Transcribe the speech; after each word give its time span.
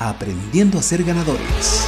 aprendiendo 0.00 0.78
a 0.78 0.82
ser 0.82 1.04
ganadores. 1.04 1.86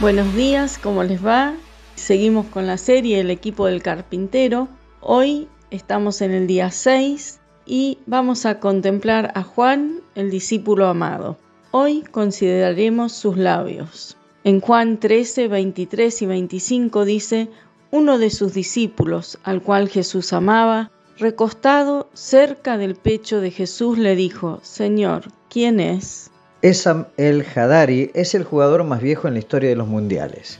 Buenos 0.00 0.34
días, 0.34 0.78
¿cómo 0.78 1.04
les 1.04 1.24
va? 1.24 1.54
Seguimos 1.94 2.46
con 2.46 2.66
la 2.66 2.78
serie 2.78 3.20
El 3.20 3.30
equipo 3.30 3.66
del 3.66 3.80
carpintero. 3.80 4.68
Hoy 5.00 5.46
estamos 5.70 6.20
en 6.20 6.32
el 6.32 6.48
día 6.48 6.72
6 6.72 7.38
y 7.64 7.98
vamos 8.06 8.44
a 8.44 8.58
contemplar 8.58 9.30
a 9.36 9.44
Juan, 9.44 10.00
el 10.16 10.30
discípulo 10.32 10.88
amado. 10.88 11.38
Hoy 11.70 12.02
consideraremos 12.10 13.12
sus 13.12 13.36
labios. 13.36 14.16
En 14.42 14.60
Juan 14.60 14.98
13, 14.98 15.48
23 15.48 16.22
y 16.22 16.26
25 16.26 17.04
dice, 17.04 17.48
uno 17.90 18.18
de 18.18 18.30
sus 18.30 18.54
discípulos, 18.54 19.38
al 19.42 19.60
cual 19.60 19.90
Jesús 19.90 20.32
amaba, 20.32 20.90
recostado 21.18 22.08
cerca 22.14 22.78
del 22.78 22.94
pecho 22.94 23.42
de 23.42 23.50
Jesús, 23.50 23.98
le 23.98 24.16
dijo, 24.16 24.60
Señor, 24.62 25.24
¿quién 25.50 25.78
es? 25.78 26.30
Esam 26.62 27.06
el 27.18 27.44
Hadari 27.54 28.10
es 28.14 28.34
el 28.34 28.44
jugador 28.44 28.84
más 28.84 29.02
viejo 29.02 29.28
en 29.28 29.34
la 29.34 29.40
historia 29.40 29.68
de 29.68 29.76
los 29.76 29.88
mundiales. 29.88 30.58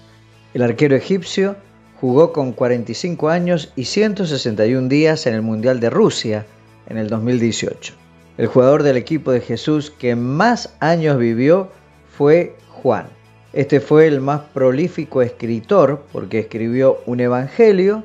El 0.53 0.61
arquero 0.61 0.95
egipcio 0.95 1.57
jugó 2.03 2.35
con 2.35 2.53
45 2.53 3.31
años 3.31 3.73
y 3.77 3.85
161 3.87 4.89
días 4.89 5.27
en 5.27 5.35
el 5.35 5.43
Mundial 5.43 5.81
de 5.81 5.89
Rusia 5.89 6.45
en 6.87 6.99
el 6.99 7.09
2018. 7.09 7.95
El 8.37 8.47
jugador 8.47 8.83
del 8.83 8.99
equipo 8.99 9.33
de 9.33 9.41
Jesús 9.41 9.91
que 9.91 10.17
más 10.17 10.77
años 10.81 11.17
vivió 11.17 11.71
fue 12.11 12.57
Juan. 12.69 13.20
Este 13.53 13.81
fue 13.81 14.07
el 14.07 14.21
más 14.21 14.43
prolífico 14.55 15.23
escritor 15.23 16.05
porque 16.13 16.39
escribió 16.39 17.01
un 17.07 17.19
evangelio, 17.19 18.05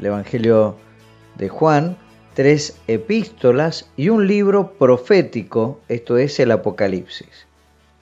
el 0.00 0.06
Evangelio 0.06 0.76
de 1.36 1.48
Juan, 1.48 1.96
tres 2.34 2.76
epístolas 2.88 3.88
y 3.96 4.08
un 4.08 4.26
libro 4.26 4.72
profético, 4.72 5.78
esto 5.88 6.18
es 6.18 6.40
el 6.40 6.50
Apocalipsis. 6.50 7.46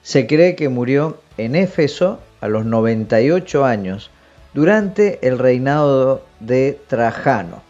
Se 0.01 0.25
cree 0.25 0.55
que 0.55 0.69
murió 0.69 1.19
en 1.37 1.55
Éfeso 1.55 2.19
a 2.41 2.47
los 2.47 2.65
98 2.65 3.65
años 3.65 4.09
durante 4.55 5.19
el 5.27 5.37
reinado 5.37 6.25
de 6.39 6.79
Trajano. 6.87 7.61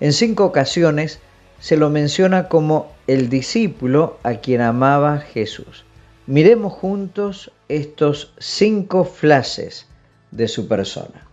En 0.00 0.14
cinco 0.14 0.46
ocasiones 0.46 1.20
se 1.58 1.76
lo 1.76 1.90
menciona 1.90 2.48
como 2.48 2.90
el 3.06 3.28
discípulo 3.28 4.18
a 4.22 4.36
quien 4.36 4.62
amaba 4.62 5.18
Jesús. 5.18 5.84
Miremos 6.30 6.72
juntos 6.74 7.50
estos 7.68 8.32
cinco 8.38 9.04
flashes 9.04 9.88
de 10.30 10.46
su 10.46 10.68
persona. 10.68 11.26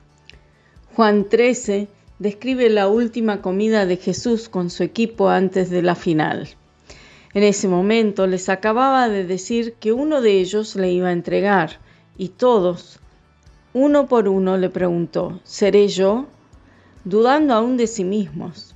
Juan 0.95 1.29
13 1.29 1.87
describe 2.17 2.67
la 2.71 2.87
última 2.87 3.43
comida 3.43 3.85
de 3.85 3.97
Jesús 3.97 4.49
con 4.49 4.71
su 4.71 4.81
equipo 4.81 5.29
antes 5.29 5.69
de 5.69 5.83
la 5.83 5.93
final. 5.93 6.47
En 7.35 7.43
ese 7.43 7.67
momento 7.67 8.25
les 8.25 8.49
acababa 8.49 9.07
de 9.07 9.23
decir 9.23 9.73
que 9.73 9.93
uno 9.93 10.19
de 10.19 10.39
ellos 10.39 10.75
le 10.75 10.91
iba 10.91 11.09
a 11.09 11.13
entregar 11.13 11.77
y 12.17 12.29
todos, 12.29 12.99
uno 13.75 14.07
por 14.07 14.27
uno, 14.27 14.57
le 14.57 14.71
preguntó, 14.71 15.39
¿seré 15.43 15.89
yo? 15.89 16.25
dudando 17.03 17.53
aún 17.53 17.77
de 17.77 17.85
sí 17.85 18.03
mismos. 18.03 18.73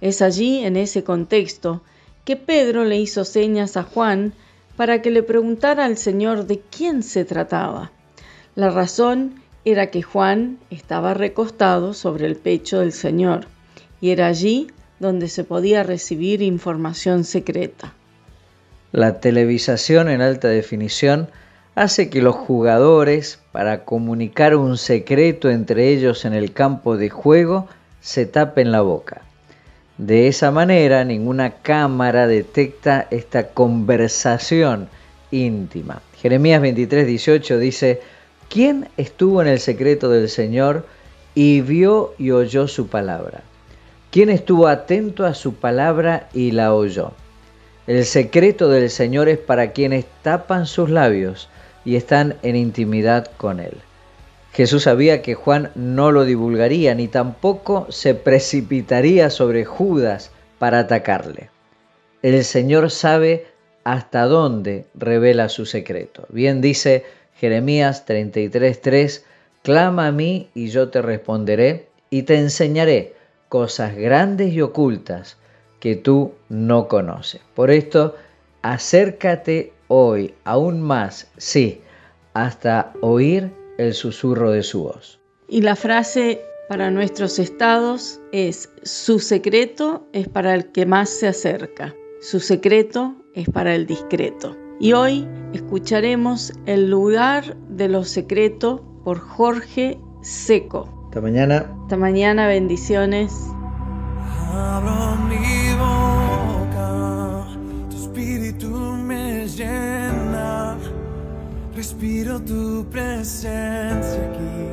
Es 0.00 0.20
allí, 0.20 0.64
en 0.64 0.76
ese 0.76 1.04
contexto, 1.04 1.80
que 2.24 2.34
Pedro 2.34 2.84
le 2.84 2.98
hizo 2.98 3.24
señas 3.24 3.76
a 3.76 3.84
Juan 3.84 4.34
para 4.76 5.02
que 5.02 5.10
le 5.10 5.22
preguntara 5.22 5.84
al 5.84 5.96
Señor 5.96 6.46
de 6.46 6.60
quién 6.60 7.02
se 7.02 7.24
trataba. 7.24 7.90
La 8.54 8.70
razón 8.70 9.42
era 9.64 9.90
que 9.90 10.02
Juan 10.02 10.58
estaba 10.70 11.14
recostado 11.14 11.94
sobre 11.94 12.26
el 12.26 12.36
pecho 12.36 12.80
del 12.80 12.92
Señor 12.92 13.46
y 14.00 14.10
era 14.10 14.26
allí 14.26 14.68
donde 14.98 15.28
se 15.28 15.44
podía 15.44 15.82
recibir 15.82 16.42
información 16.42 17.24
secreta. 17.24 17.92
La 18.92 19.20
televisación 19.20 20.08
en 20.08 20.20
alta 20.20 20.48
definición 20.48 21.28
hace 21.74 22.10
que 22.10 22.22
los 22.22 22.34
jugadores, 22.34 23.38
para 23.52 23.84
comunicar 23.84 24.56
un 24.56 24.76
secreto 24.76 25.48
entre 25.48 25.88
ellos 25.88 26.24
en 26.24 26.34
el 26.34 26.52
campo 26.52 26.96
de 26.96 27.08
juego, 27.08 27.68
se 28.00 28.26
tapen 28.26 28.72
la 28.72 28.80
boca. 28.80 29.22
De 30.00 30.28
esa 30.28 30.50
manera, 30.50 31.04
ninguna 31.04 31.56
cámara 31.56 32.26
detecta 32.26 33.06
esta 33.10 33.48
conversación 33.48 34.88
íntima. 35.30 36.00
Jeremías 36.22 36.62
23, 36.62 37.06
18 37.06 37.58
dice, 37.58 38.00
¿quién 38.48 38.88
estuvo 38.96 39.42
en 39.42 39.48
el 39.48 39.60
secreto 39.60 40.08
del 40.08 40.30
Señor 40.30 40.86
y 41.34 41.60
vio 41.60 42.14
y 42.16 42.30
oyó 42.30 42.66
su 42.66 42.86
palabra? 42.86 43.42
¿Quién 44.10 44.30
estuvo 44.30 44.68
atento 44.68 45.26
a 45.26 45.34
su 45.34 45.56
palabra 45.56 46.30
y 46.32 46.52
la 46.52 46.72
oyó? 46.72 47.12
El 47.86 48.06
secreto 48.06 48.70
del 48.70 48.88
Señor 48.88 49.28
es 49.28 49.36
para 49.36 49.72
quienes 49.72 50.06
tapan 50.22 50.64
sus 50.64 50.88
labios 50.88 51.50
y 51.84 51.96
están 51.96 52.36
en 52.42 52.56
intimidad 52.56 53.30
con 53.36 53.60
Él. 53.60 53.76
Jesús 54.52 54.84
sabía 54.84 55.22
que 55.22 55.34
Juan 55.34 55.70
no 55.74 56.10
lo 56.10 56.24
divulgaría 56.24 56.94
ni 56.94 57.08
tampoco 57.08 57.86
se 57.90 58.14
precipitaría 58.14 59.30
sobre 59.30 59.64
Judas 59.64 60.32
para 60.58 60.80
atacarle. 60.80 61.50
El 62.22 62.44
Señor 62.44 62.90
sabe 62.90 63.46
hasta 63.84 64.24
dónde 64.24 64.86
revela 64.94 65.48
su 65.48 65.66
secreto. 65.66 66.26
Bien 66.28 66.60
dice 66.60 67.04
Jeremías 67.36 68.04
33:3, 68.06 69.24
clama 69.62 70.08
a 70.08 70.12
mí 70.12 70.50
y 70.54 70.68
yo 70.68 70.90
te 70.90 71.00
responderé 71.00 71.88
y 72.10 72.24
te 72.24 72.36
enseñaré 72.36 73.14
cosas 73.48 73.96
grandes 73.96 74.52
y 74.52 74.60
ocultas 74.60 75.38
que 75.78 75.96
tú 75.96 76.34
no 76.48 76.88
conoces. 76.88 77.40
Por 77.54 77.70
esto, 77.70 78.16
acércate 78.62 79.72
hoy 79.88 80.34
aún 80.44 80.82
más, 80.82 81.28
sí, 81.38 81.80
hasta 82.34 82.92
oír 83.00 83.50
el 83.80 83.94
susurro 83.94 84.50
de 84.50 84.62
su 84.62 84.84
voz. 84.84 85.20
Y 85.48 85.62
la 85.62 85.74
frase 85.74 86.42
para 86.68 86.90
nuestros 86.90 87.38
estados 87.38 88.20
es, 88.30 88.70
su 88.82 89.18
secreto 89.18 90.06
es 90.12 90.28
para 90.28 90.54
el 90.54 90.70
que 90.70 90.86
más 90.86 91.08
se 91.08 91.26
acerca, 91.26 91.94
su 92.20 92.40
secreto 92.40 93.16
es 93.34 93.48
para 93.48 93.74
el 93.74 93.86
discreto. 93.86 94.56
Y 94.78 94.92
hoy 94.92 95.26
escucharemos 95.52 96.52
El 96.66 96.88
lugar 96.88 97.56
de 97.68 97.88
lo 97.88 98.04
secreto 98.04 98.84
por 99.04 99.18
Jorge 99.18 99.98
Seco. 100.22 101.04
Hasta 101.06 101.20
mañana. 101.20 101.76
Hasta 101.82 101.96
mañana, 101.96 102.46
bendiciones. 102.46 103.32
Respiro 111.80 112.38
tu 112.40 112.84
presencia 112.90 114.20
aquí, 114.28 114.68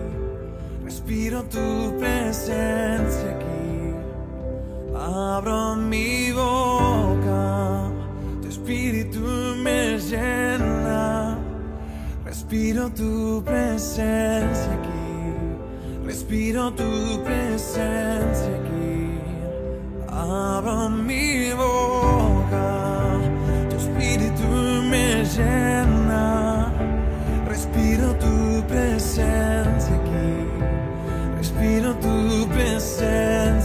respiro 0.83 1.41
tu 1.43 1.97
presencia 1.97 3.29
aquí. 3.31 3.93
Abro 4.93 5.77
mi 5.77 6.33
boca, 6.33 7.89
tu 8.41 8.49
espíritu 8.49 9.21
me 9.63 9.97
llena. 9.99 11.37
Respiro 12.25 12.89
tu 12.89 13.41
presencia 13.41 14.73
aquí, 14.73 16.03
respiro 16.05 16.73
tu 16.73 17.23
presencia 17.23 18.51
aquí. 18.59 19.21
Abro 20.09 20.89
mi 20.89 21.53
boca, 21.53 23.17
tu 23.69 23.77
espíritu 23.77 24.49
me 24.91 25.23
llena. 25.23 25.96
Tu 32.97 33.56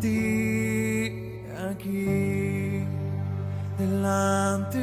ti 0.00 1.42
aquí, 1.70 2.84
delante 3.78 4.78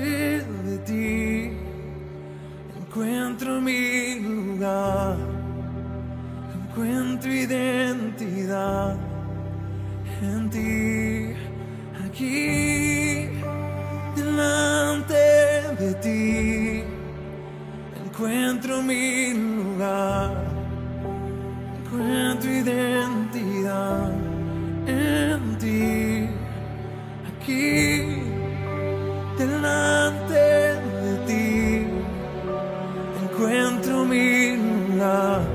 de 0.66 0.78
ti, 0.86 1.52
encuentro 2.78 3.62
mi 3.62 4.20
lugar, 4.20 5.18
encuentro 6.54 7.32
identidad 7.32 8.98
en 10.22 10.50
ti, 10.50 11.34
aquí, 12.06 13.30
delante 14.16 15.16
de 15.80 15.94
ti, 15.96 16.84
encuentro 18.06 18.82
mi 18.82 19.34
lugar, 19.34 20.32
encuentro 21.86 22.50
identidad. 22.52 23.15
aquí, 27.46 28.02
delante 29.38 30.34
de 30.34 31.18
ti, 31.28 31.88
encuentro 33.22 34.04
mi 34.06 34.58
lugar. 34.58 35.55